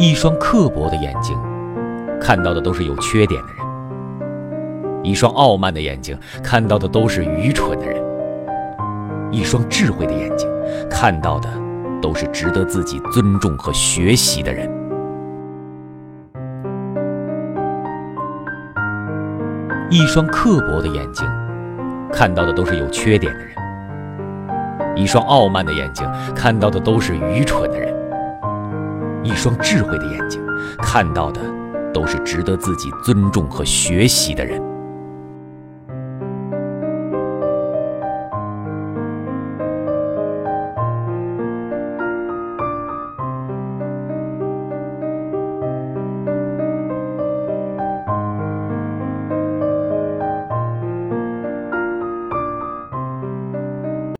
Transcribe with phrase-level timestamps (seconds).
[0.00, 1.38] 一双刻薄的眼睛，
[2.18, 3.62] 看到的都是有缺点的人；
[5.02, 8.02] 一双傲慢的眼睛，看到的都是愚蠢的人；
[9.30, 10.48] 一双智慧的眼睛，
[10.88, 11.50] 看到的
[12.00, 14.66] 都是值得自己尊重和学习的人；
[19.90, 21.28] 一双刻薄的眼睛，
[22.10, 27.99] 看到的都是有缺点的人；一双傲慢的眼睛，看到的都是愚蠢的人。
[29.22, 30.40] 一双智慧的眼睛，
[30.78, 31.40] 看到的
[31.92, 34.69] 都是值得自己尊重和学习的人。